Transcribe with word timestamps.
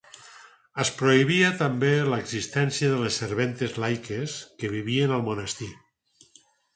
Es 0.83 0.89
prohibia 1.01 1.49
també 1.57 1.91
l'existència 2.13 2.89
de 2.93 2.97
les 3.03 3.19
serventes 3.23 3.77
laiques 3.83 4.39
que 4.63 4.73
vivien 4.73 5.15
al 5.19 5.23
monestir. 5.29 5.69